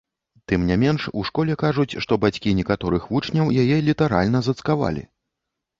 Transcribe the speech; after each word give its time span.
Тым 0.51 0.61
не 0.69 0.77
менш, 0.83 1.01
у 1.21 1.25
школе 1.29 1.57
кажуць, 1.65 1.87
што 2.07 2.19
бацькі 2.25 2.55
некаторых 2.61 3.07
вучняў 3.13 3.53
яе 3.67 3.77
літаральна 3.91 4.39
зацкавалі. 4.51 5.11